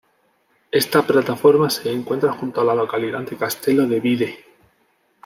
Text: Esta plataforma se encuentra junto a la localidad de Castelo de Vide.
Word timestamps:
Esta 0.71 1.05
plataforma 1.05 1.69
se 1.69 1.91
encuentra 1.91 2.31
junto 2.33 2.59
a 2.59 2.63
la 2.65 2.73
localidad 2.73 3.19
de 3.21 3.37
Castelo 3.37 3.85
de 3.85 3.99
Vide. 3.99 4.45